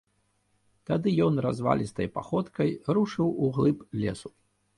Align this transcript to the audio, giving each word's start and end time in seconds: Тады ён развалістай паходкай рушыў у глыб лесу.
Тады 0.89 1.09
ён 1.25 1.33
развалістай 1.47 2.07
паходкай 2.17 2.73
рушыў 2.97 3.27
у 3.45 3.53
глыб 3.61 3.87
лесу. 4.07 4.29